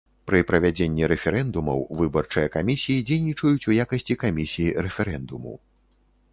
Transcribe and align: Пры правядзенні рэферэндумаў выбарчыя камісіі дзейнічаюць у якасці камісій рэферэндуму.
Пры 0.27 0.37
правядзенні 0.51 1.09
рэферэндумаў 1.11 1.83
выбарчыя 1.99 2.47
камісіі 2.57 3.05
дзейнічаюць 3.11 3.67
у 3.73 3.79
якасці 3.87 4.21
камісій 4.27 4.69
рэферэндуму. 4.89 5.53